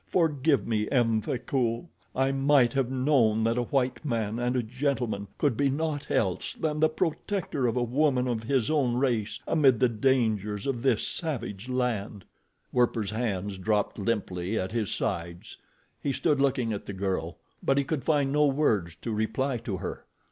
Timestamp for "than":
6.53-6.79